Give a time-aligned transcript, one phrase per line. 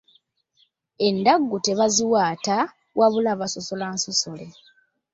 [1.07, 2.57] Endaggu tebaziwaata
[2.99, 4.47] wabula basosola nsosole.